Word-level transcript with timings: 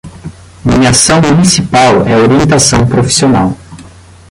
Nomeação 0.65 1.21
municipal 1.21 2.07
é 2.07 2.17
orientação 2.17 2.87
profissional 2.87 3.55